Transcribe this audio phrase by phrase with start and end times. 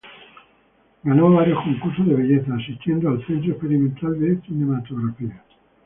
[1.03, 5.43] Ganó varios concursos de belleza, asistiendo al Centro Experimental de Cinematografía.